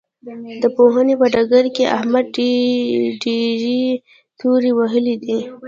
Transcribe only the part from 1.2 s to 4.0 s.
په ډګر کې احمد ډېرې